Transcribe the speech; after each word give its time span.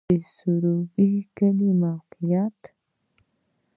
د 0.09 0.11
سروبی 0.33 1.11
کلی 1.37 1.71
موقعیت 1.83 2.59